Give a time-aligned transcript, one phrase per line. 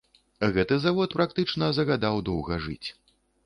[0.55, 2.87] Гэты завод практычна загадаў доўга жыць.